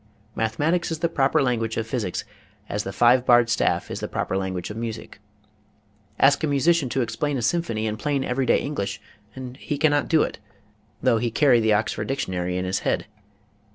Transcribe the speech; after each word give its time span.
Mathe 0.35 0.57
matics 0.57 0.89
is 0.89 0.97
the 0.97 1.07
proper 1.07 1.43
language 1.43 1.77
of 1.77 1.85
physics 1.85 2.25
as 2.67 2.81
the 2.81 2.91
five 2.91 3.23
barred 3.23 3.51
staff 3.51 3.91
is 3.91 3.99
the 3.99 4.07
proper 4.07 4.35
language 4.35 4.71
of 4.71 4.75
music. 4.77 5.19
Ask 6.19 6.43
a 6.43 6.47
musician 6.47 6.89
to 6.89 7.03
explain 7.03 7.37
a 7.37 7.43
symphony 7.43 7.85
in 7.85 7.97
plain 7.97 8.23
every 8.23 8.47
day 8.47 8.59
English 8.59 8.99
and 9.35 9.57
he 9.57 9.77
cannot 9.77 10.07
do 10.07 10.23
it, 10.23 10.39
though 11.03 11.19
he 11.19 11.29
carry 11.29 11.59
the 11.59 11.73
Oxford 11.73 12.07
Dictionary 12.07 12.57
in 12.57 12.65
his 12.65 12.79
head. 12.79 13.05